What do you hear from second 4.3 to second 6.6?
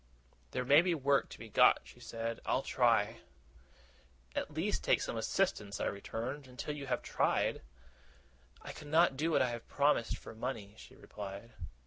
'At least take some assistance,' I returned,